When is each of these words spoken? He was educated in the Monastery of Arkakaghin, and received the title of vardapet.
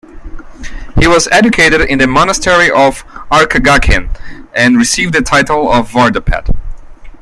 He 0.99 1.07
was 1.07 1.27
educated 1.31 1.81
in 1.81 1.99
the 1.99 2.07
Monastery 2.07 2.71
of 2.71 3.05
Arkakaghin, 3.31 4.09
and 4.51 4.75
received 4.79 5.13
the 5.13 5.21
title 5.21 5.71
of 5.71 5.91
vardapet. 5.91 6.49